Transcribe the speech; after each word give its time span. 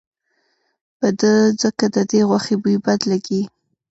په 0.99 1.07
ده 1.19 1.33
ځکه 1.61 1.85
ددې 1.95 2.21
غوښې 2.29 2.55
بوی 2.61 2.77
بد 2.85 3.01
لګي. 3.11 3.41